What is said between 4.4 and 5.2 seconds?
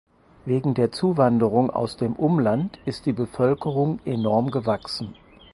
gewachsen.